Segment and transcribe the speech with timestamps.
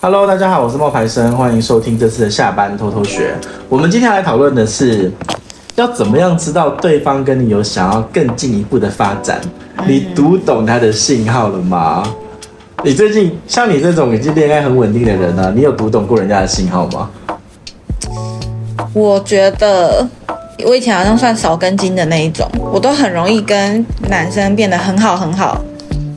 [0.00, 3.34] Hello，大家好，我是冒牌生，欢迎收听这次的下班偷偷学。
[3.68, 5.10] 我们今天来讨论的是，
[5.76, 9.40] 要怎么样知道对方跟你有想要更进一步的发展？
[9.86, 12.02] 你读懂他的信号了吗？
[12.84, 17.10] 你最近像你这种已经恋爱很稳定的人呢、啊，你有读懂过人家的信号吗？
[18.92, 20.06] 我觉得
[20.66, 25.60] 我以前好像算少根筋的那一种，我都很容易跟男生变得很好很好。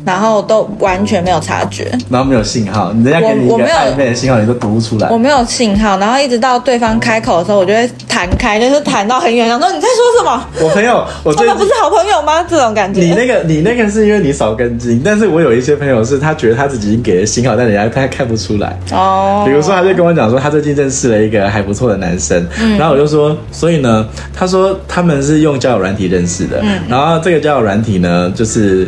[0.05, 5.09] 然后都完全没有察觉，然后没有信号，人家给你一个暧昧的信号，你都读不出来。
[5.09, 10.45] 我没有信号，然后一直到对方开口的时候，我就会弹开，就是弹到很远，想说你在说什么？
[10.61, 12.45] 我朋友，我他们不是好朋友吗？
[12.47, 13.01] 这种感觉。
[13.01, 18.77] 你那个，你那个是因为你少根筋，但是我有一些朋友是他觉得他自己已经给了信号，但人家他看不出来。
[18.91, 19.43] 哦。
[19.47, 28.87] 比如说，他就跟我讲说，他最近认识了一个还不错的男生，嗯、然后我就说，所以呢，他说他们是用交友软体认识的，嗯、然后这个交友软体呢，就是。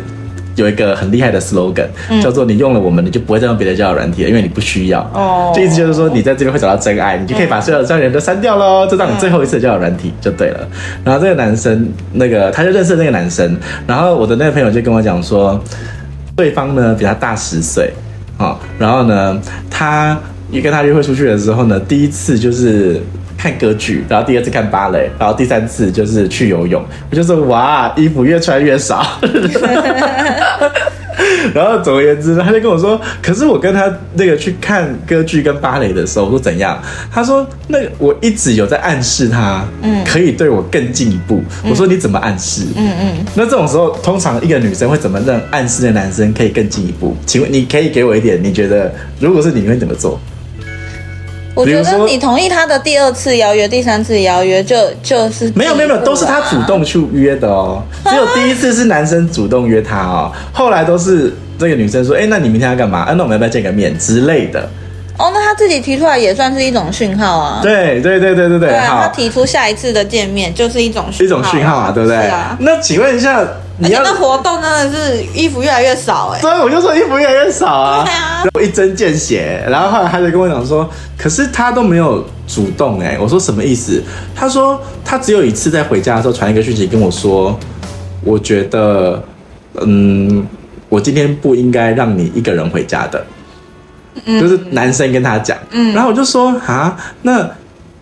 [0.58, 1.86] 有一个很厉害的 slogan，
[2.22, 10.68] 叫做“你用了我们，你就不会再用别的交友软体了，因为你不需要。”哦，就意思就是说，你在这边会找到真爱，你就可以把所有的交友软体都删掉喽，就当你最后一次的交友软体就对了。
[11.04, 15.62] 然后这个男生，那个他就认识那个男生，然后我的那个朋友就跟我讲说，
[16.36, 17.92] 对方呢比他大十岁，
[18.36, 20.18] 啊，然后呢，他
[20.50, 23.00] 一跟他约会出去的时候呢，第一次就是。
[23.38, 26.84] 看歌剧，然后第二次看芭蕾，然后第三次就是去游泳。
[27.08, 29.06] 我就说哇，衣服越穿越少。
[31.54, 36.80] 然后总而言之，他就跟我说，可是我跟他那个去看歌剧跟芭蕾的时候，我说怎样？
[37.12, 41.42] 他说那个我一直有在暗示他，嗯，可以对我更进一步。
[41.64, 42.62] 嗯、我说你怎么暗示？
[42.76, 43.24] 嗯嗯。
[43.34, 47.16] 那这种时候，通常一个女生会怎么让暗示的男生可以更进一步？
[47.24, 48.42] 请问你可以给我一点？
[48.42, 50.20] 你觉得如果是你会怎么做？
[51.58, 57.82] 我觉得你同意他的第二次邀约，第三次邀约就就是没有没有没有，都是他主动去约的哦。
[58.08, 63.00] 只有第一次是男生主动约他哦，后来都是这个女生说：“哎，那你明天要干嘛？
[63.00, 64.68] 啊，那我们要不要见个面之类的？”
[65.18, 67.60] 哦，那他自己提出来也算是一种讯号啊。
[67.62, 72.30] 对对对对对对，好，他提出下一次的见面就是一种讯号，一种讯号啊，对不对？
[72.60, 73.46] 那请问一下。
[73.80, 78.02] 你要的活动真的是衣服越来越少哎，对，我就说衣服越来越少啊。
[78.04, 83.16] 对啊，我一针见血，然后后来他就跟我讲说，可是他都没有主动哎。
[83.20, 84.02] 我说什么意思？
[84.34, 87.56] 他说他只有一次在回家的时候传一个讯息跟我说，
[88.24, 89.22] 我觉得
[89.82, 90.44] 嗯，
[90.88, 93.24] 我今天不应该让你一个人回家的，
[94.24, 97.48] 嗯，就是男生跟他讲，嗯，然后我就说啊，那。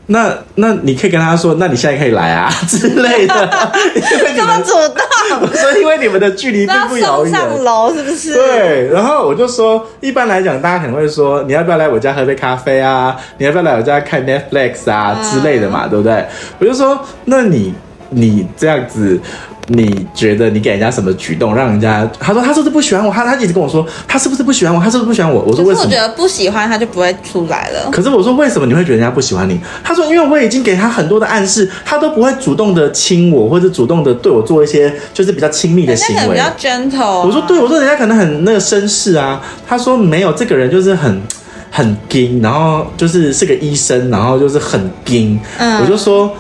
[0.09, 3.34] 那那你可以跟他说，那你现在可以来啊 之类的，
[4.37, 5.41] 这么主动。
[5.41, 7.34] 我说因为你们的距离并不遥远。
[7.34, 8.32] 送上楼是不是？
[8.34, 8.88] 对。
[8.93, 13.16] 然后我就说，一般来讲，大家可能会说，你要不要来我家喝杯咖啡啊？
[13.38, 16.25] 你要不要来我家看 Netflix 啊之类的嘛，对不对？
[16.60, 17.75] 我就说，那你
[18.10, 19.21] 你这样子。
[19.69, 22.09] 你觉得你给人家什么举动让人家？
[22.21, 23.12] 他说他是不是不喜欢我？
[23.12, 24.81] 他他一直跟我说他是不是不喜欢我？
[24.81, 25.43] 他是不是不喜欢我？
[25.43, 25.87] 我说为什么？
[25.87, 27.91] 我觉得不喜欢他就不会出来了。
[27.91, 29.60] 可是我说为什么你会觉得人家不喜欢你？
[29.82, 37.25] 他说因为我已经给他很多的暗示，他都不会主动的亲我，或者主动的对我做一些就是比较亲密的行为，比较 gentle 啊。
[37.25, 39.43] 我说对，我说人家可能很那个绅士啊。
[39.66, 41.21] 他说没有，这个人就是很
[41.72, 45.38] 很硬，然后就是是个医生，然后就是很硬。
[45.59, 46.33] 嗯，我就说。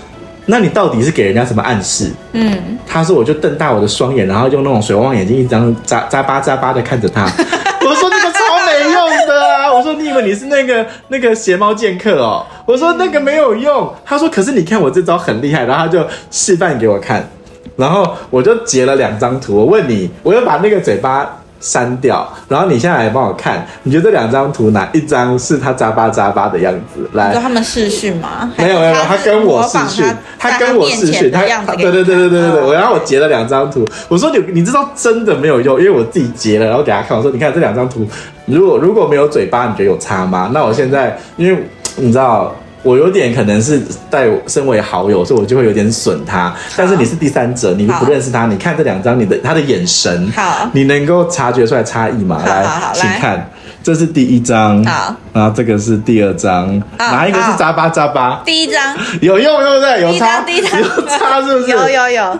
[0.46, 2.10] 那你到底是给人家什么暗示？
[2.32, 7.24] 嗯，他说我就瞪大我的双眼，然后用那种水汪汪眼睛一张眨眨巴眨巴的看着他。
[7.24, 9.72] 我说那个超没用的啊！
[9.72, 12.46] 我说你以为你是那个那个邪猫剑客哦？
[12.64, 13.92] 我说那个没有用。
[14.04, 17.28] 他说可是你看我这招很厉害，然后他就示范给我看，
[17.76, 19.56] 然后我就截了两张图。
[19.56, 21.42] 我问你，我又把那个嘴巴。
[21.66, 27.10] 删掉，然后你现在来帮我看，你觉得这两张图哪一张是他眨巴眨巴的样子？
[27.14, 28.48] 来，他们视讯吗？
[28.56, 30.04] 没有没有，他跟我视讯，
[30.38, 31.42] 他跟我视讯，他
[31.74, 38.06] 对对对对对对对，我然后我截了两张图，我说你你知道真的没有用，因为我自己截了，然后给他看，我说你看这两张图，
[38.44, 40.50] 如果如果没有嘴巴，你觉得有差吗？
[40.54, 42.54] 那我现在因为你知道。
[42.82, 46.54] 我有点可能是带身为好友，所以我就会有点损他。
[46.76, 52.42] 但是你是第三者，你不认识他，你看这两张，你的他的眼神，好，你能够察觉出来差异吗？
[52.46, 53.50] 来，请看。
[53.86, 58.42] 这是第一张，好，然后这个是第二张，哪一个是扎巴扎巴？
[58.44, 60.02] 第一张有用，对不对？
[60.02, 61.70] 有差，第一张有差是不是？
[61.70, 62.38] 有有有，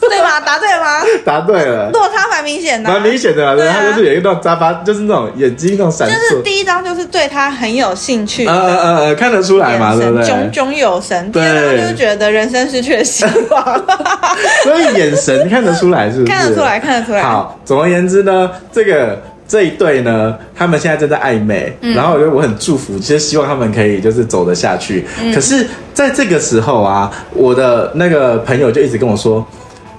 [0.00, 0.40] 对吗？
[0.40, 1.00] 答对了吗？
[1.24, 6.10] 答对了，落差蛮明显的，蛮明显的，对，他就是有一段扎巴，就是那种眼睛那种闪烁。
[6.10, 10.26] 就是第一张就是对他很有兴趣，呃呃呃，看得出来嘛，对不对？
[10.26, 13.64] 炯炯有神，第二张，就是觉得人生失去了希望，
[14.64, 16.32] 所以眼神看得出来，是不是？
[16.32, 17.22] 看得出来，看得出来。
[17.22, 19.22] 好，总而言之呢，这个。
[19.50, 25.04] 这一对呢，他们现在正在暧昧，嗯、然后我觉得我很祝福，其实希望他们可以就是走得下去。
[25.20, 29.44] 嗯、可是在这个时候啊，我的那个朋友就一直跟我说，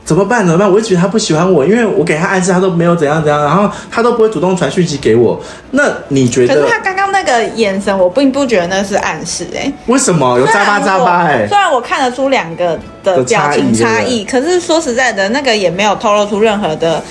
[0.06, 0.45] 怎么办？
[0.45, 0.71] 怎么办？
[0.71, 5.38] 我就觉得他不喜欢我，因为我给他暗示，他都没有怎样怎样，然后他都不会主动传讯息给我。
[5.71, 6.56] 那你觉得？
[6.56, 9.74] 可是他刚刚那个眼神，我并不觉得那是暗示哎、欸。
[9.88, 11.24] 为什么有眨巴眨巴？
[11.25, 17.03] 哎，虽然我看得出两个的表情差异，可是说实在的，那个也没有透露出任何的，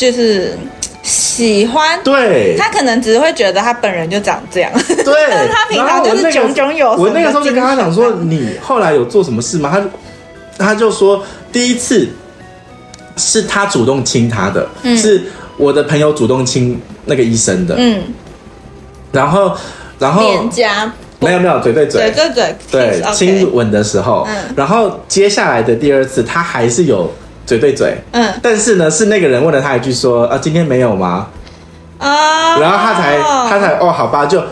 [0.00, 0.56] 就是。
[1.06, 6.98] 喜欢，对，他可能只是会觉得他本人就长这样，对，但 是他平常就是炯炯有神。
[6.98, 9.70] 我那个时候就跟他讲说，你后来有做什么事吗？
[10.58, 11.22] 他他就说，
[11.52, 12.08] 第一次
[13.16, 15.22] 是他主动亲他的，嗯，是
[15.56, 18.02] 我的朋友主动亲那个医生的，嗯，
[19.12, 19.56] 然后
[20.00, 20.92] 然后脸颊。
[21.18, 22.30] 没有没有嘴对嘴，嘴对
[22.70, 27.10] 嘴，对亲吻的时候，嗯，然后接下来的第二次他还是有。
[27.46, 31.28] 嘴对嘴，嗯，但是呢，是那个人问了他一句说，啊，今天没有吗？
[31.98, 34.42] 啊，然后他才他才哦，好吧，就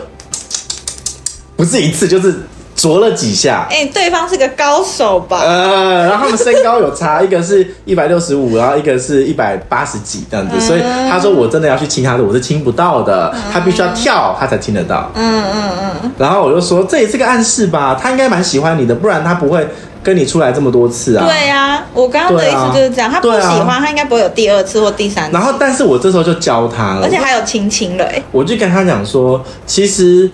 [1.57, 2.33] 不是一次，就是
[2.73, 3.67] 啄了几下。
[3.69, 5.41] 哎，对方是个高手吧？
[5.41, 15.11] 呃，然后他们身高有差， 一个是一百六十五，然后一个是一百八十几这样子，所以他说我真的要去亲他的，我是亲不到的，他必须要跳，他才亲得到。
[15.15, 15.71] 嗯嗯
[16.03, 16.11] 嗯。
[16.17, 19.67] 然后我就说，这也是个暗示吧，他应该蛮喜欢你的，不然他不会。
[20.05, 21.25] 跟你出来这么多次啊？
[21.25, 23.09] 对呀、啊，我刚刚的意思就是这样。
[23.09, 25.33] 啊、他不喜欢，啊、他应该不会有第二次或第三次。
[25.33, 28.07] 然后，但是我这时候就教他了，而且还有亲亲了。
[28.31, 30.29] 我就跟他讲说，其实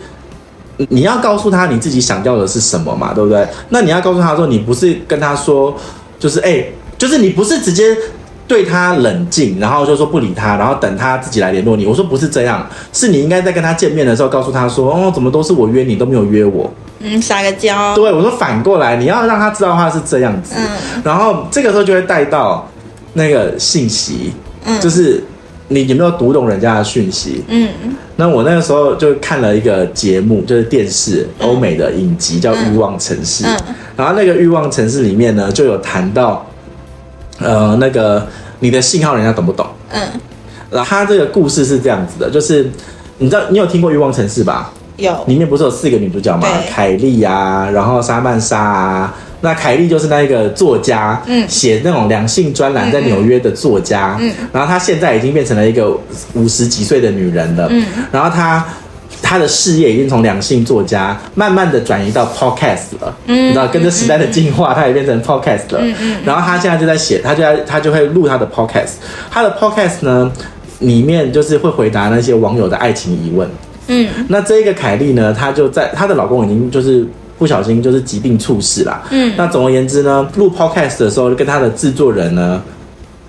[0.89, 3.47] 你要告诉他你自己想要的是什么嘛，对不对？
[3.69, 5.74] 那你要告诉他说，你不是跟他说，
[6.19, 6.65] 就是哎，
[6.97, 7.95] 就是你不是直接
[8.45, 11.85] 对他冷静，然后就说不理他，然后等他自己来联络你。
[11.85, 16.69] 我说不是这样，是你应该在跟他见面的时候告诉他说，哦，怎么都是我约你，都没有约我。
[17.03, 17.95] 嗯，撒个娇。
[17.95, 22.69] 对，我说反过来，你要让他知道他是这样子，嗯、然后这个时候就会带到
[23.13, 24.33] 那个信息，
[24.65, 25.24] 嗯，就是
[25.68, 27.44] 你有没有读懂人家的讯息？
[27.48, 27.69] 嗯，
[28.15, 36.45] 那我那个时候就看了一个节目，就是电视欧美的影集，叫《欲望城市》，嗯，然后那个《欲望城市》里面呢，就有谈到，
[37.39, 38.27] 呃，那个
[38.59, 39.65] 你的信号人家懂不懂？
[39.92, 40.01] 嗯，
[40.69, 42.69] 然后他这个故事是这样子的，就是
[43.18, 44.71] 你知道你有听过《欲望城市》吧？
[45.01, 46.48] 有，里面不是有四个女主角吗？
[46.69, 49.13] 凯莉啊，然后莎曼莎啊。
[49.44, 55.92] 那凯莉就是那一个作家，嗯，写那种两性专栏在纽约的作家，嗯，然后她现在已经变成了一个
[56.36, 58.63] 五十几岁的女人了，嗯，然后她
[59.19, 68.92] 她的事业已经从两性作家慢慢的转移到 podcast 了，嗯，你知道跟着时代的进化，她也变成 podcast 了，嗯嗯，然后她现在就在写，她就在她就会录她的 podcast，
[69.31, 70.31] 她的 podcast 呢
[70.81, 73.50] 里面就是会回答那些网友的爱情疑问。
[73.91, 77.05] 嗯，那这个凯莉呢，她就在她的老公已经就是
[77.38, 79.03] 不小心就是疾病猝死了。
[79.11, 82.61] 嗯，那总而言之呢，录 podcast 的时候就跟她的制作人呢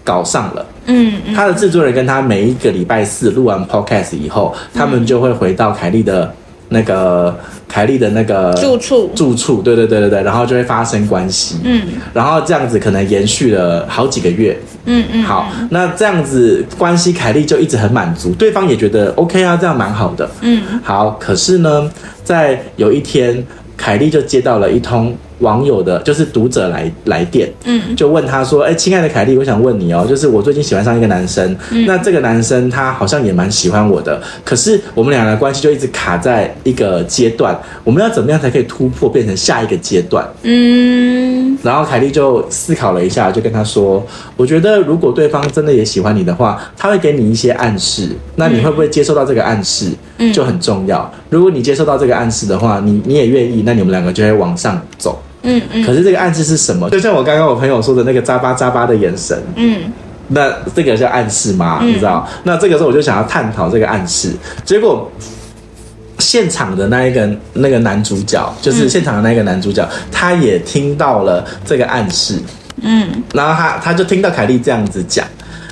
[0.04, 0.64] 搞上了。
[0.86, 6.32] 嗯，她的制作人跟她每一个礼拜四录完 podcast 以后，他们就会回到凯莉的。
[6.72, 7.38] 那个
[7.68, 11.82] 凯莉的那个住处，住处，对对对对对，然后就会发生关系，嗯，
[12.12, 21.90] 然后这样子可能延续了好几个月，嗯嗯，好，那这样子关系，凯莉就一直很满足，对方也觉得 OK 啊，这样蛮好的，嗯，好，可是呢，
[22.24, 23.44] 在有一天，
[23.82, 25.12] 凯莉就接到了一通。
[25.38, 44.04] 网友的，就是读者来来电，嗯，就问他说：“哎，亲爱的凯莉，我想问你哦，就是我最近喜欢上一个男生，嗯，那这个男生他好像也蛮喜欢我的，可是我们俩的关系就一直卡在一个阶段，我们要怎么样才可以突破，变成下一个阶段？”嗯，然后凯莉就思考了一下，就跟他说
[44.36, 49.90] ：“我觉得如果对方真的也喜欢你的话，他会给你一些暗示，那你会不会接受到这个暗示？
[50.32, 51.10] 就很重要。
[51.30, 56.88] 如果你接受到这个暗示的话，你你也愿意，那你们两个就会往上走。”嗯嗯，可是这个暗示是什么？
[56.90, 59.92] 就像我刚刚我朋友说的那个扎巴扎巴的眼神，嗯，
[60.28, 61.80] 那这个叫暗示吗？
[61.82, 62.24] 嗯、你知道？
[62.44, 64.32] 那这个时候我就想要探讨这个暗示。
[64.64, 65.10] 结果
[66.22, 72.38] 现场的那一个那个男主角，就是现场的那个男主角，嗯、他也听到了这个暗示，
[72.80, 75.26] 嗯，然后他他就听到凯莉这样子讲，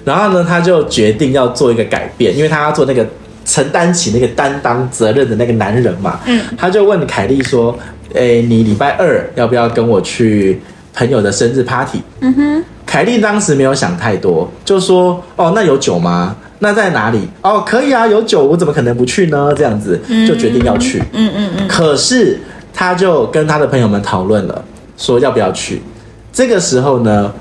[0.04, 3.06] 然后呢，他就决定要做一个改变，因为他要做那个
[3.44, 7.78] 承担起那个担当责任的那个男人嘛，嗯，他就问凯莉说。
[8.12, 10.60] 诶，你礼拜二要不要跟我去
[10.92, 12.02] 朋友的生日 party？
[12.18, 16.34] 嗯哼，凯莉当时没有想太多，就说：“哦，那有酒吗？
[16.60, 17.28] 那在哪里？
[17.42, 19.98] 哦，可以啊，有酒，我怎么可能不去呢？”这样子
[20.28, 21.02] 就决定要去。
[21.12, 21.68] 嗯嗯嗯。
[21.68, 22.38] 可是
[22.72, 24.64] 他就跟他的朋友们讨论了，
[24.96, 25.82] 说要不要去。
[26.32, 27.32] 这个时候呢，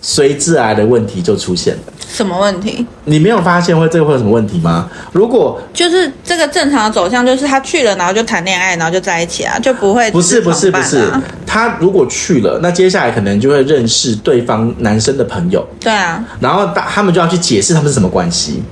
[0.00, 1.80] 随之而来的问题就出现了。
[2.16, 2.86] 什么问题？
[3.04, 4.88] 你没有发现会这个会有什么问题吗？
[5.12, 11.12] 如果就是这个正常的走向，就是他去了，然后就谈恋爱，然后就在一起啊，就不会不是不是不是。
[11.46, 15.62] 他如果去了，那接下来可能就会认识对方男生的朋友。
[15.78, 18.62] 对啊，然后他他们就要去解释他们是什么关系。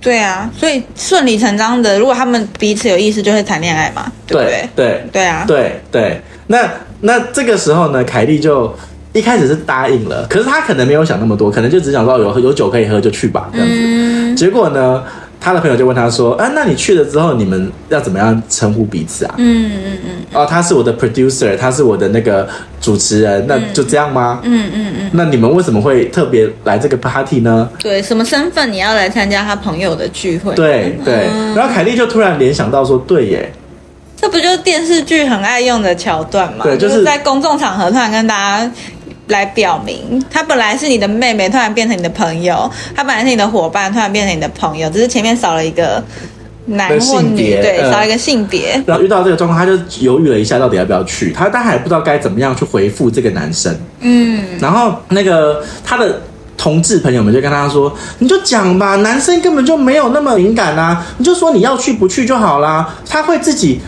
[0.00, 4.68] 对啊，所以顺理成章的，如果他们彼此有意思，就会谈恋爱嘛，对不对？
[4.74, 6.22] 对对对啊，对对。
[6.46, 6.66] 那
[7.02, 8.74] 那这个时候呢，凯莉就。
[9.16, 13.74] 一开始是答应了，可是他可能没有想那么多，可能就只想说有有酒可以喝就去吧这样子。
[13.74, 15.02] 嗯、结果呢，
[15.40, 20.10] 他的朋友就问他说：“啊，那你去了之后，你们要怎么样称呼彼此啊？”嗯嗯嗯。
[20.34, 22.46] 哦，他是我的 producer，他是我的那个
[22.78, 24.40] 主持人，那就这样吗？
[24.42, 25.10] 嗯嗯嗯。
[25.14, 27.66] 那你们为什么会特别来这个 party 呢？
[27.78, 30.54] 对，什么身份你要来参加他朋友的聚会？
[30.54, 31.28] 对对。
[31.32, 33.50] 嗯、然后凯莉就突然联想到说：“对耶，
[34.20, 36.64] 这不就是电视剧很爱用的桥段吗？
[36.64, 38.70] 对，就是、就是在公众场合突然跟大家。”
[39.28, 42.54] 来表明，他本来是你的妹妹，突然变成你的朋友；
[42.94, 44.88] 他本来是你的伙伴，突然变成你的朋友。
[44.90, 46.00] 只是前面少了一个
[46.66, 48.80] 男或女，对，少了一个性别。
[48.86, 51.32] 然后遇到这个状况，他就犹豫了一下，到底要不要去？
[51.32, 53.76] 他他还不知道该怎么样去回复这个男生。
[54.00, 56.20] 嗯，然后那个他的
[56.56, 63.80] 同志朋友们就跟他说：“你就讲吧，男生根本就没有那么敏感啊，你就说你要去不去就好啦，他会自己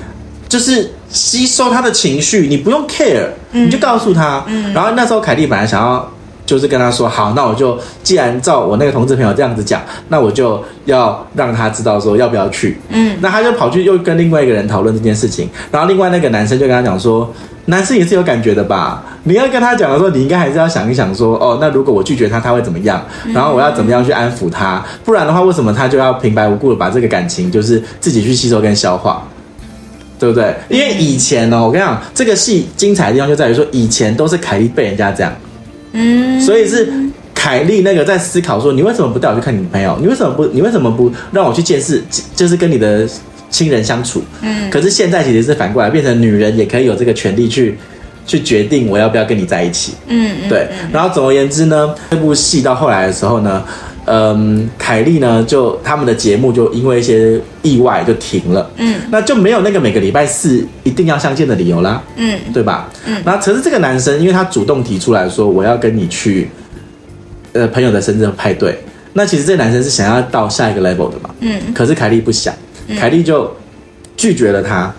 [0.48, 4.44] 就是。”吸收他的情绪，你不用 care，你就告诉他。
[4.46, 6.06] 嗯，然后那时候凯蒂本来想要，
[6.44, 12.78] 就是跟他说，好，那我就既然照我那个同志朋友这样子讲，那我就要让他知道说要不要去。
[12.90, 17.32] 嗯，那他就跑去又跟另外一个人讨论这件事情，然后另外那个男生就跟他讲说，
[17.66, 19.02] 男生也是有感觉的吧？
[19.24, 23.02] 你要跟他讲的时候，你应该还是要想一想说，哦，那如果我拒绝他，他会怎么样？
[23.34, 24.82] 然后我要怎么样去安抚他？
[25.04, 29.22] 不然的话，为什么他就要平白无故的把这个感情就是自己去吸收跟消化？
[30.18, 30.54] 对不对？
[30.68, 35.32] 因为以前呢，我跟你讲，这个戏精彩的地方就在于说，以前都是凯莉被人家这样，
[35.92, 36.92] 嗯，所以是
[37.34, 39.96] 凯莉那个在思考说，你为什么不带我去看你朋友？
[40.00, 40.44] 你为什么不？
[40.46, 42.02] 你为什么不让我去见识？
[42.34, 43.08] 就是跟你的
[43.48, 44.22] 亲人相处？
[44.42, 47.78] 嗯，可是现在其实是反过来，变成女人也可以有这个权利去
[48.26, 49.94] 去决定我要不要跟你在一起。
[50.08, 50.68] 嗯，对。
[50.92, 53.62] 然后总而言之呢，这部戏到后来的时候呢。
[54.10, 62.88] 嗯，凯莉呢，就他们的节目就因为一些意外就停了，嗯，那就没有那个每个礼拜四一定要相见的理由啦，嗯，对吧？
[63.04, 66.48] 嗯，那可是这个男生，因为他主动提出来说我要跟你去，
[67.52, 68.78] 呃，朋友的生日派对，
[69.12, 72.54] 那其实这个男生是想要到下一个 level 的嘛，嗯，可是凯莉不想，
[72.98, 73.54] 凯莉就
[74.16, 74.90] 拒绝了他，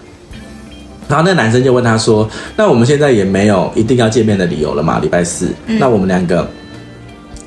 [1.07, 6.47] 然后那男生就问他说，那我们现在也没有一定要见面的理由了嘛，礼拜四，那我们两个。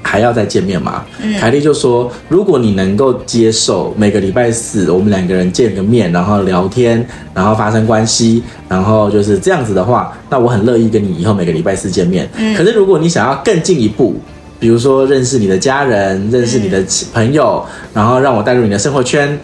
[0.03, 1.05] 还要再见面吗？
[1.23, 12.29] 嗯、凯莉就说：“如果你能够接受每个礼拜四我们两个人见个面，然后聊天，然后发生关系，然后就是这样子的话，那我很乐意跟你以后每个礼拜四见面。
[12.37, 14.21] 嗯、可是如果你想要更进一步，
[14.59, 19.39] 比如说认识你的家人，认识你的朋友，嗯、然后让我带入你的生活圈，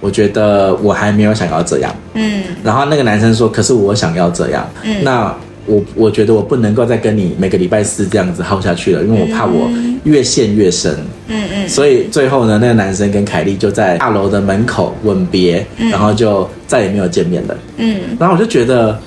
[0.00, 5.34] 我觉得我还没有想要这样。”嗯，然后那个男生说：“可是我想要这样。”嗯，那。
[5.70, 9.70] 我我觉得我不能够再跟你每个礼拜四这样子耗下去了，因为我怕我
[10.04, 10.92] 越陷越深。
[11.28, 11.68] 嗯嗯。
[11.68, 17.56] 所以最后呢，那个男生跟凯莉就在大楼的门口吻别，然后就再也没有见面了。
[17.76, 18.00] 嗯。
[18.18, 18.98] 然后我就觉得，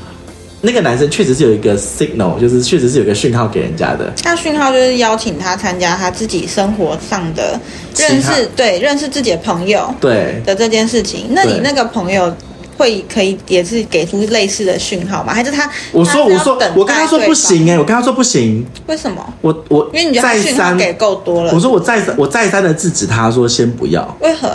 [0.61, 4.13] 那个男生确实是有一个 signal，就是确实是有一个讯号给人家的。
[4.23, 7.59] 那讯号就是邀请他参加他自己生活上的
[7.97, 11.25] 认识，对，认识自己的朋友，对的这件事情。
[11.29, 12.33] 那你那个朋友？
[12.77, 15.33] 会可以也是给出类似的讯号吗？
[15.33, 15.69] 还是他？
[15.91, 18.65] 我说我说我跟他说不行哎、欸，我跟他说不行。
[18.87, 19.23] 为什么？
[19.41, 21.51] 我我因为你觉得讯号给够多了。
[21.53, 24.17] 我说我再三我再三的制止他说先不要。
[24.19, 24.49] 为何？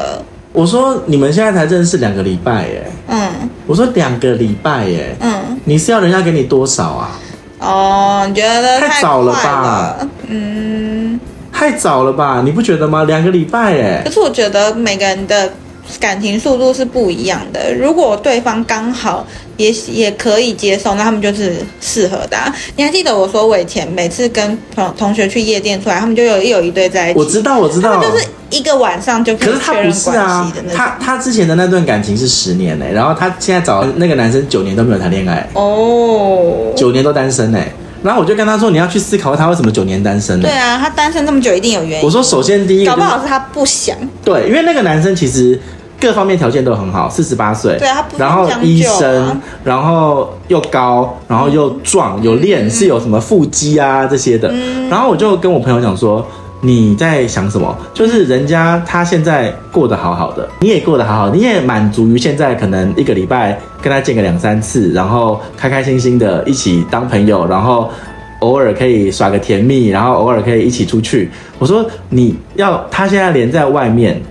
[0.53, 2.93] 我说你们现在才认识两个礼拜哎、欸。
[3.09, 3.51] 嗯。
[3.67, 5.17] 我说两个礼拜哎、欸。
[5.21, 5.61] 嗯。
[5.65, 7.19] 你是要人家给你多少啊？
[7.61, 9.97] 哦，你觉得太，太早了吧？
[10.27, 11.21] 嗯。
[11.53, 12.43] 太早了吧？
[12.45, 13.05] 你不觉得吗？
[13.05, 14.03] 两个礼拜哎、欸。
[14.05, 15.53] 可是我觉得每个人的。
[15.99, 17.75] 感情速度是不一样的。
[17.75, 19.27] 如果对方刚好
[19.57, 22.55] 也也可以接受，那他们就是适合的啊。
[22.77, 27.19] 你还记得我说我以前每次跟同同学去夜店出来，他们就有有一对在一起。
[27.19, 30.63] 我知道，我知道，就是一个晚上就可以确认关系的。
[30.63, 37.59] 可是他不是啊，他他之前的那段感情是十年呢，然后他现在找那个男生九年都没有谈恋爱哦，九年都单身呢。
[38.01, 40.47] 然后我就跟他说，你要去思考他为什么九年单身呢？
[40.47, 42.07] 对啊，他单身这么久一定有原因。
[42.07, 43.97] 我说首先第一个，搞不好是他不想。
[44.25, 45.59] 对，因为那个男生其实。
[46.01, 54.49] 各方面条件都很好，四十八岁，对啊，然后医生，然后又高，然后又壮，有练，嗯、是有什么腹肌啊这些的。
[54.53, 56.25] 嗯、然后我就跟我朋友讲说，
[56.61, 57.77] 你在想什么？
[57.93, 67.91] 就是人家他现在过得好好的，你也过得好好，你也满足于现在可能一个礼拜跟他见个两三次，然后开开心心的一起当朋友，然后
[68.39, 71.29] 偶尔可以耍个甜蜜，然后偶尔可以一起出去。
[71.59, 74.23] 我说你要他现在连在外面。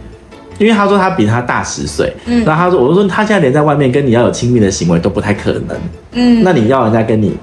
[0.58, 5.78] 因为他说他比他大十岁，嗯，然后他说，我就说他现在连在外面跟你要有亲密的行为都不太可能，
[6.14, 7.38] 嗯，那你要人家跟你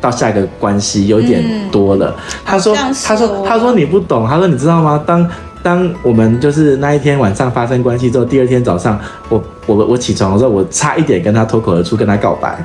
[0.00, 2.14] 到下一个关系有点多了。
[2.16, 5.02] 嗯、他说，他说，他说你不懂，他说你知道吗？
[5.06, 5.28] 当
[5.62, 8.98] 当我们就是那一天晚上发生关系之后，第二天早上
[9.28, 12.64] 我我我起床的时候，我差一点跟他脱口而出跟他告白。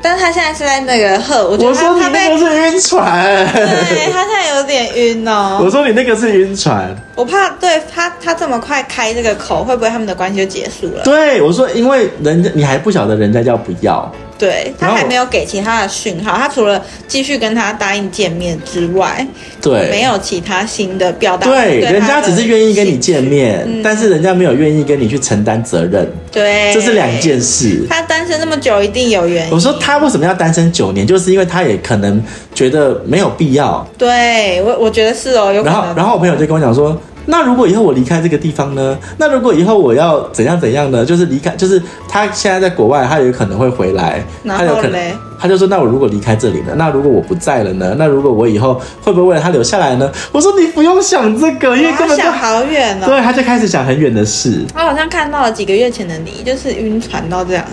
[0.00, 5.60] 但是他现在是在那个喝，我觉得我说你那个是晕船，对他现在有点晕哦。
[5.64, 11.02] 我说你那个是晕船，我怕对他他这么快开这个口，会不会他们的关系就结束了？
[11.02, 14.10] 对，我说因为人家你还不晓得人家叫不要。
[14.38, 19.26] 对，他还没有给其他的讯号，他除了继续跟他答应见面之外，
[19.60, 21.50] 对，没有其他新的表达。
[21.50, 26.08] 对，人家只是愿意跟你见面，嗯，但是人家没有愿意跟你去承担责任。
[26.30, 27.84] 对，这是两件事。
[27.90, 29.52] 他单身那么久，一定有原因。
[29.52, 32.22] 我说他为什么要单身九年，就是因为他也可能
[32.54, 33.84] 觉得没有必要。
[33.98, 35.78] 对，我我觉得是哦，有可能。
[35.78, 36.96] 然后，然后我朋友就跟我讲说。
[37.30, 38.98] 那如果以后我离开这个地方呢？
[39.18, 41.04] 那如果以后我要怎样怎样呢？
[41.04, 44.98] 就是离开，就是他现在在国外，他有可能会回来，他有可能，
[45.38, 46.72] 他就说，那我如果离开这里呢？
[46.76, 47.94] 那如果我不在了呢？
[47.98, 50.10] 那如果我以后会不会为了他留下来呢？
[50.32, 53.06] 我说你不用想这个，因为根本想好远哦。
[53.06, 54.64] 对，他就开始想很远的事。
[54.74, 57.64] 我好像看到了几个月前的你，就是晕船到这样。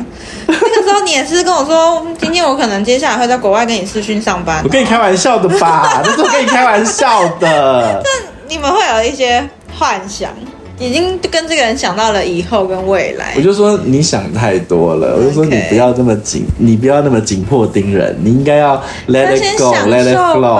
[0.47, 4.61] 那个时候你也是跟我说， 今天我可能接下来会在国外跟你视讯上班哦。
[4.65, 6.01] 我跟你开玩笑的吧？
[6.03, 8.03] 那是我跟你开玩笑的。
[8.47, 9.47] 你们会有一些
[9.77, 10.31] 幻想，
[10.77, 13.33] 已经跟这个人想到了以后跟未来。
[13.35, 18.75] 我就说你想太多了我就说你不要这么紧，你不要那么紧迫盯人，你应该要
[19.07, 20.59] let it go，let it flow。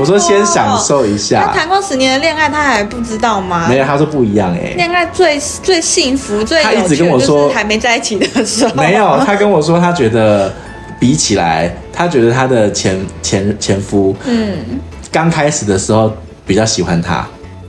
[0.00, 1.46] 我说先享受一下。
[1.46, 3.66] 他谈过十年的恋爱，他还不知道吗？
[3.68, 4.74] 没有，他说不一样哎、欸。
[4.76, 8.74] 恋爱最最幸福、最他一直跟我说还没在一起的时候。
[8.74, 10.52] 没有，他跟我说他觉得
[10.98, 14.56] 比起来，他觉得他的前前前夫，嗯，
[15.10, 16.10] 刚开始的时候。
[16.46, 17.26] 比较喜欢他，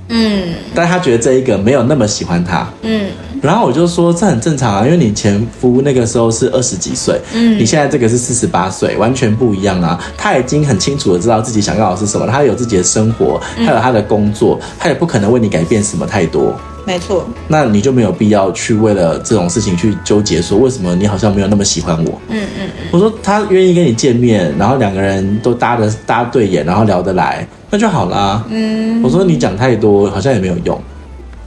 [0.09, 3.09] 嗯，但他觉得这一个没有那么喜欢他，嗯，
[3.41, 9.99] 然后我就说这很正常啊，因为你前夫那个时候是二十几岁，嗯，你现在这个是四十八岁，完全不一样啊。
[10.17, 16.55] 他已经很清楚的知道自己想要的是什么，他有自己的生活，他有他的工作，他也不可能为你改变什么太多。
[16.85, 22.21] 没错，那你就没有必要去为了这种事情去纠结，说为什么你好像没有那么喜欢我。
[22.29, 22.87] 嗯嗯嗯。
[22.91, 28.43] 我说他愿意跟你见面，然后两个人都搭的搭对眼，然后聊得来，那就好啦。
[28.49, 29.01] 嗯。
[29.03, 30.81] 我说你讲太多好像也没有用。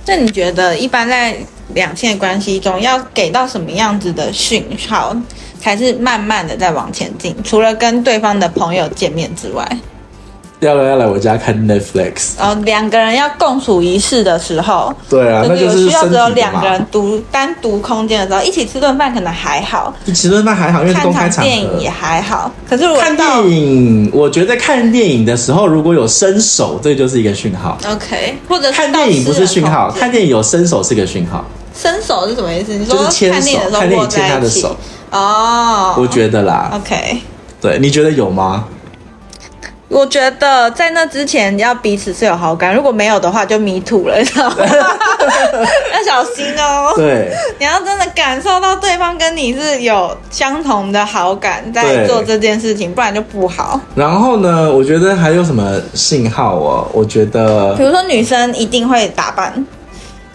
[0.06, 1.36] 那你觉得一般在
[1.74, 5.16] 两性的关系中，要给到什么样子的讯号，
[5.60, 7.36] 才是慢慢的在往前进？
[7.44, 9.64] 除了跟对方的朋友见面之外？
[10.60, 22.52] 要不要来我家看 Netflix，然后两个人要共处一室的时候，对啊，那就是需要只有两个人独单独空间的时候，一起吃顿饭可能还好，一起吃顿饭还好，因为是公开场电影也还好。
[22.68, 27.78] 可是如果看电影，我觉得看电影的时候如果有伸手，这就是一个讯号。
[27.88, 31.42] OK，或者看电影不是讯号，看电影有伸手是个讯号。
[31.74, 32.74] 伸手是什么意思？
[32.74, 34.76] 你说就是牵手，看电影牵他的手。
[35.10, 36.70] 哦，我觉得啦。
[36.74, 37.18] OK，
[37.62, 38.66] 对，你觉得有吗？
[39.90, 44.56] 我觉得在那之前要彼此是有好感，如果没有的话就迷途了，你知道吗？
[45.92, 46.92] 要小心哦。
[46.94, 53.80] 对，你要真的感受到对方跟你是有相同的好感，在做这件事情，不然就不好。
[53.96, 56.86] 然后呢，我觉得还有什么信号哦？
[56.92, 59.52] 我觉得，比如说女生一定会打扮。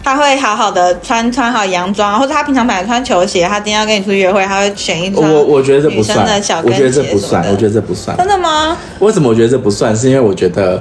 [0.06, 6.76] 他会好好的穿穿好洋装，或者他平常本来穿球鞋，他今天要跟你出去约会，他会选一双我我觉得这不算的小跟鞋。
[6.76, 8.16] 我觉得这不算，我觉得这不算。
[8.16, 8.76] 真的吗？
[9.00, 9.96] 为什么我觉得这不算？
[9.96, 10.80] 是因为我觉得，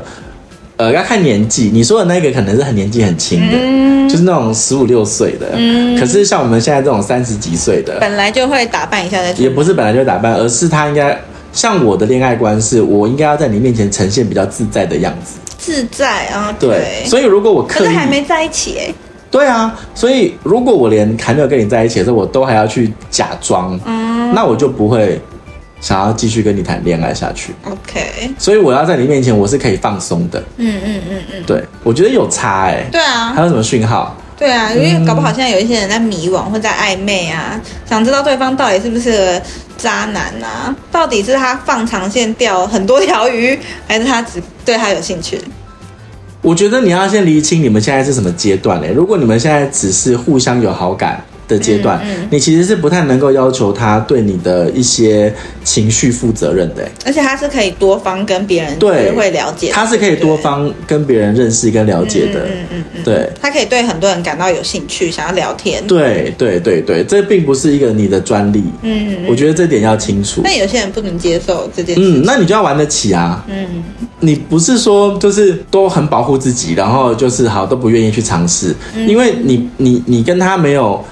[0.78, 1.72] 呃，要看年纪。
[1.74, 5.48] 你说的那个可能是很年纪很轻的，嗯，就是那种十五六岁的。
[5.56, 6.00] 嗯。
[6.00, 9.34] 可是像我们现在这种三十几岁的，本来就会打扮一下的。
[9.34, 11.20] 也不是本来就打扮，而是他应该
[11.52, 15.40] 像我的恋爱观是，我应该要在你面前呈现比较自在的样子。
[15.58, 17.04] 自在啊对。
[17.08, 18.94] 所以如果我刻意，可是还没在一起哎。
[19.36, 25.20] 对啊，所以如果我连还没有跟你在一起的时候，我都还要去假装，嗯，那我就不会
[25.82, 27.54] 想要继续跟你谈恋爱下去。
[27.66, 30.42] OK，所以我要在你面前，我是可以放松的。
[30.56, 32.88] 嗯嗯嗯嗯，对，我觉得有差哎、欸。
[32.90, 34.16] 对啊，还有什么讯号？
[34.38, 39.42] 对啊，因为搞不好现在有一些人在迷惘或在暧昧啊，想知道对方到底是不是个
[39.78, 40.74] 渣男啊？
[40.90, 45.42] 到底是他放长线钓很多条鱼，还是他只对他有兴趣？
[46.46, 48.92] 我觉得你要先厘清你们现在是什么阶段嘞？
[48.92, 51.20] 如果你们现在只是互相有好感。
[51.48, 70.42] 的阶段，嗯嗯，你其实是不太能够要求他对你的一些情绪负责任的，而且他是可以多方跟别人对会了解，他是可以多方跟别人认识跟了解的，嗯嗯嗯，对，他可以对很多人感到有兴趣，想要聊天，对对对对，这并不是一个你的专利，嗯，我觉得这点要清楚。
[70.44, 73.84] 那有些人不能接受这件事，嗯，那你就要玩得起啊，嗯，
[74.20, 81.04] 你不是说就是都很保护自己，然后就是好都不愿意去尝试，嗯，因为你你你跟他没有。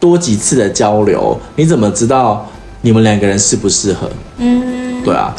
[0.00, 2.44] 多几次的交流，你怎么知道
[2.80, 4.10] 你们两个人适不适合？
[4.38, 5.32] 嗯，对啊，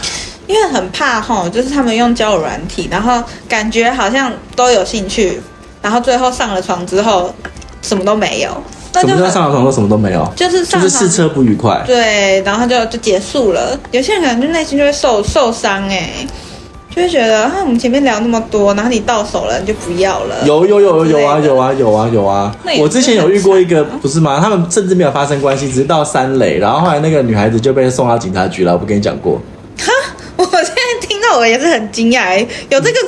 [0.48, 5.42] 因为很怕吼，就是他们用交友软体，然后感觉好像都有兴趣，
[5.82, 7.34] 然后最后上了床之后
[7.82, 8.50] 什么都没有。
[8.94, 10.30] 什么叫上了床说什么都没有？
[10.36, 11.82] 就是就是试车不愉快。
[11.88, 13.80] 对，然后就就结束了。
[13.92, 16.28] 有些人可能就内心就会受受伤哎。
[16.94, 20.36] 就会觉得啊，我们前面聊那么多，然后你到手了，你就不要了。
[20.46, 22.54] 有有有有有啊有啊有啊有啊！
[22.78, 24.42] 我之前有遇过一个，不是吗？
[24.42, 28.74] 他们甚至没有发生关系，只是到三垒，然后后来那个女孩子就被送到警察局了。
[28.74, 29.42] 我不跟你讲过？
[29.80, 29.90] 哈，
[30.36, 32.38] 我现在听到我也是很惊讶，
[32.70, 33.00] 有这个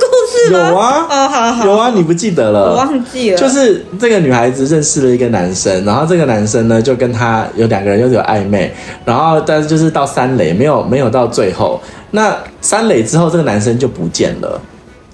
[0.52, 2.70] 有啊，哦好好，有啊，你不记得了？
[2.70, 3.38] 我忘记了。
[3.38, 8.72] 就是这个女孩子认识了一个男生，然后这个男生呢就跟她有两个人又有暧昧，
[9.04, 11.80] 然后但是就是到三垒没有没有到最后。
[12.10, 14.60] 那三垒之后，这个男生就不见了，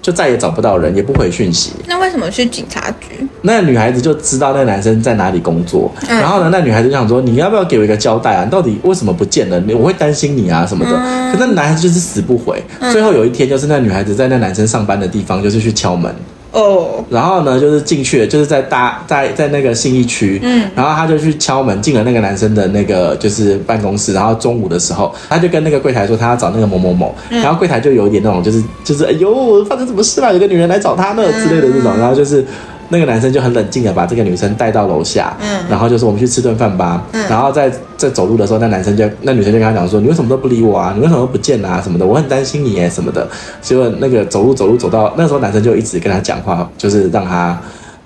[0.01, 1.71] 就再也找不到人，也不回讯息。
[1.87, 3.27] 那为什么去警察局？
[3.41, 8.43] 那女孩子就知道那男生在哪里工作，嗯、然后呢，那女孩子就想说：“你要不要给我一个交代啊？
[8.43, 9.61] 你到底为什么不见了？
[9.77, 10.91] 我会担心你啊什么的。
[10.91, 12.63] 嗯”可那男孩子就是死不回。
[12.79, 16.13] 嗯、最后有一天，就是那女孩子在那男生上班的地方，就是去敲门。
[16.51, 17.05] 哦，oh.
[17.09, 30.33] 然后呢，就是进去了，就是在大在在那个信义区，嗯，然后他就去敲门，进了那个男生的那个就是办公室，然后中午的时候，他就跟那个柜台说他要找那个某某某，嗯、然后柜台就有一点那种就是就是哎呦，发生什么事了？
[30.33, 32.45] 有个女人来找他呢之类的这种，然后就是。
[32.91, 40.91] 那个男生就很冷静的把这个女生带到楼下，嗯，然后就说我们去吃顿饭吧，嗯，然后在在走路的时候，那男生就那女生就跟他讲说，你为什么都不理我啊？
[40.93, 41.81] 你为什么都不见啊？
[41.81, 43.25] 什么的，我很担心你耶什么的。
[43.61, 47.57] 结果那个走路走路走到那时候，男生就一直跟他讲话，就是让他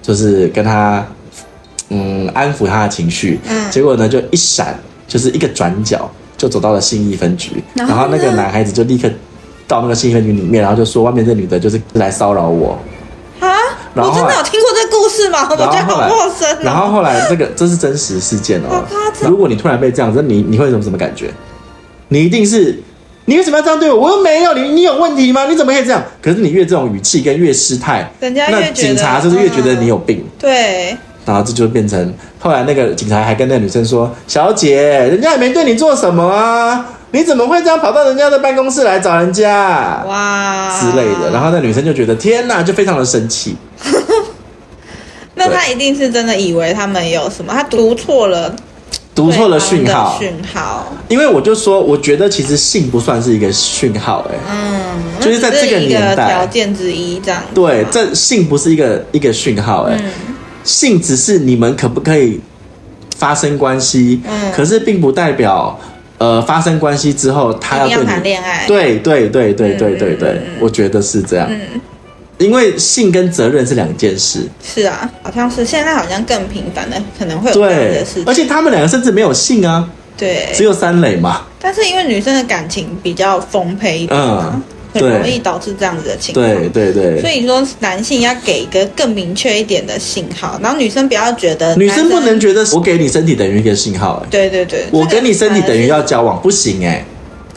[0.04, 1.04] 就是跟他
[1.89, 9.10] 嗯安抚他的情绪，嗯，结果呢就一闪，就是一个转角就走到了信义分局，然后，那个男孩子就立刻
[9.67, 12.78] 到那个信义分局里面，然后就说外面这女的就是来骚扰我。
[13.96, 15.48] 我真的有听过这个故事吗？
[15.50, 16.58] 我觉得好陌生哦。
[16.62, 18.84] 然后后来这个这是真实事件哦。
[19.22, 21.30] 如果你突然被这样子，你你会有什么什么感觉？
[22.10, 22.78] 你一定是
[23.26, 24.02] 你为什么要这样对我？
[24.02, 25.46] 我又没有你，你有问题吗？
[25.46, 26.04] 你怎么可以这样？
[26.22, 30.18] 可是你越这种语气跟越失态，人家那警察就是越觉得你有病。
[30.18, 30.98] 嗯、对。
[31.26, 40.04] 然后这就变成后来那个警察还跟那个女生说：“小姐，人家也没对你做什么啊。”你怎么会这样跑到人家的办公室来找人家？
[40.06, 43.56] 哇之类的，然后那女生就觉得天哪，就非常的生气。
[45.36, 48.54] 那他一定是真的以为他们有什么，他读错了，
[49.13, 50.18] 读错了讯号。
[50.20, 50.88] 讯号。
[51.08, 57.41] 因为我就说，我觉得其实性不算是一个讯号，哎，嗯，就是在这个年代条件之一这样。
[57.54, 59.98] 对，这性不是一个一个讯号，哎，
[60.65, 62.41] 性只是你们可不可以
[63.15, 65.80] 发生关系，嗯，可是并不代表。
[66.17, 68.65] 呃，发生关系之后，他要谈恋爱。
[68.67, 71.47] 对对对对对对对，嗯、我觉得是这样。
[71.49, 71.82] 嗯，
[72.38, 74.47] 因为性跟责任是两件事。
[74.63, 78.23] 是啊，好像是现在好像更频繁的，可能会有这样的事情。
[78.25, 81.41] 而且他们两个甚至没有性啊，对，只有三垒嘛。
[81.60, 84.62] 但是因为女生的感情比较丰沛一点，嗯。
[85.02, 86.46] 很容易导致这样子的情况。
[86.46, 87.22] 对对对。
[87.22, 91.76] 所以说，男性要给一个更明确一点的信号，然后女生不要觉得。
[91.76, 94.28] 女生不能觉得我给你身体等于一个信号，哎。
[94.32, 94.86] 对对对。
[94.92, 97.06] 我跟你身体等于要交往，不行哎。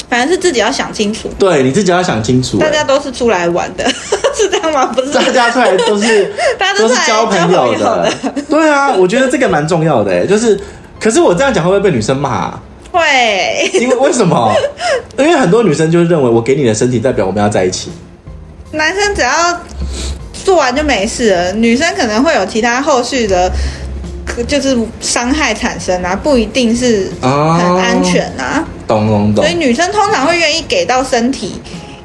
[0.09, 1.29] 反正是自己要想清楚。
[1.39, 2.57] 对，你自己要想清楚。
[2.59, 3.87] 大家都是出来玩的，
[4.35, 4.87] 是这样吗？
[4.87, 5.13] 不是。
[5.13, 8.11] 大家出来都是， 大家都是交朋友的。
[8.49, 10.59] 对啊，我觉得这个蛮重要的，哎，就是，
[10.99, 12.59] 可是我这样讲会不会被女生骂？
[12.99, 14.53] 会，因为为什么？
[15.17, 17.91] 因为很多女生就认为我给你的身体代表我们要在一起。
[18.73, 19.59] 男生只要
[20.45, 23.51] 做完就没事了，女生可能会有其他后续的，
[24.47, 28.65] 就是伤害产生啊，不一定是很安全啊。
[28.87, 29.45] 懂懂懂。
[29.45, 31.61] 所以女生通常会愿意给到身体，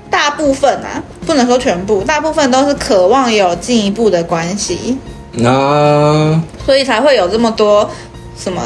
[0.09, 4.97] 大部分啊，不能说全部，大部分都是渴望有进一步的关系
[5.43, 7.89] 啊，所以才会有这么多
[8.37, 8.61] 什么。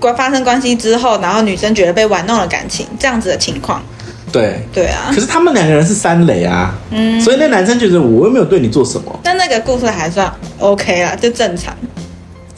[0.00, 3.82] 关发生关系之后，然后女生觉得被玩弄了感情，这样子的情况。
[4.30, 9.20] 对对啊，可是他们两个人是三垒啊，嗯，所以那男生觉得我又没有对你做什么。
[9.22, 11.74] 但那个故事还算 OK 啦，就正常。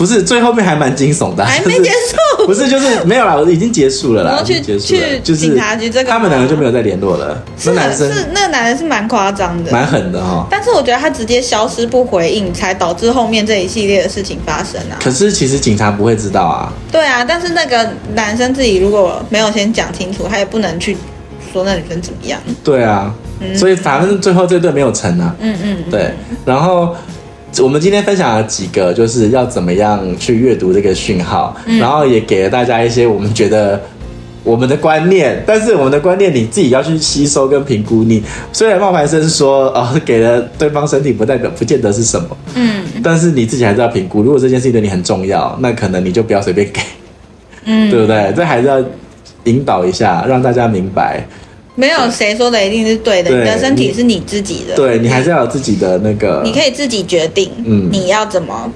[0.00, 2.46] 不是，最后面还蛮惊悚的，还没结束。
[2.46, 5.00] 不是，就是没有啦，我已经结束了啦，去结束了。
[5.22, 7.44] 就是警察局这个，他们两个就没有再联络了。
[7.58, 10.46] 是男生是那个男人是蛮夸张的，蛮狠的哈。
[10.50, 14.96] 但是我觉得他直接消失不回应，才导致后面这一系列的事情发生啊。
[15.04, 16.72] 可是其实警察不会知道啊。
[16.90, 20.96] 对啊，但是那个男生自己如果没有先讲清楚，他也不能去
[21.52, 22.40] 说那女生怎么样。
[22.64, 23.14] 对啊，
[23.54, 25.36] 所以反正最后这对没有成啊。
[25.40, 26.14] 嗯嗯，对，
[26.46, 26.96] 然后。
[27.58, 33.80] 我们今天分享了几个，就是要怎么样去阅读这个讯号，嗯、然后也给了大家一些我们觉得
[34.44, 38.04] 我们的观念，但是我们的观念你自己要去吸收跟评估。
[38.04, 44.22] 你虽然冒牌生说哦，给了对方身体，不代表不见得是什么，嗯，但是你自己还是要评估。
[44.22, 46.80] 如果这件事情对你很重要，那可能你就不要随便给，
[47.64, 48.32] 嗯，对不对？
[48.34, 48.82] 这还是要
[49.44, 51.26] 引导一下，让大家明白。
[51.80, 58.70] 没有谁说的一定是对的，对，你的身体是你自己的，对，你还是要有自己的那个，你可以自己决定，嗯，你要怎么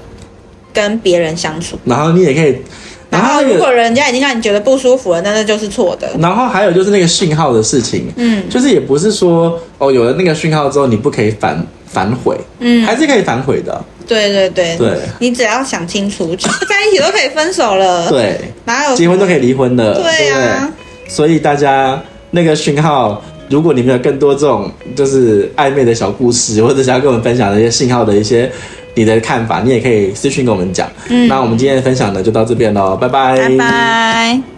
[0.73, 1.77] 跟别人相处。
[1.85, 2.57] 然后你也可以。
[3.11, 6.09] 然后，如果人家已经让你觉得不舒服了，那那就是错的。
[6.19, 13.85] 然后还有就是那个讯号的事情，嗯，就是也不是说哦，有了那个讯号之后，你不可以反反悔，嗯，还是可以反悔的。
[14.05, 18.09] 对对对对，你只要想清楚，在一起都可以分手了。
[18.09, 19.93] 对，哪有结婚都可以离婚的？
[19.93, 20.69] 对呀。
[21.07, 22.01] 所以大家
[22.35, 28.51] 那个讯号，如果你们有更多这种就是暧昧的小故事，或者想要跟我们分享的一些信号的一些。
[28.97, 30.89] 你的看法，你也可以私讯跟我们讲。
[31.09, 33.35] 嗯，那我们今天的分享呢，就到这边喽，拜拜。
[33.35, 34.54] 拜拜。